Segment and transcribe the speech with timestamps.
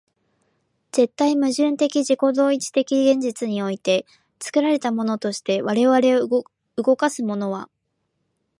[0.91, 4.07] 絶対矛盾的自己同一的現在において、
[4.41, 5.99] 作られたものとして我々
[6.35, 6.43] を
[6.75, 7.69] 動かすものは、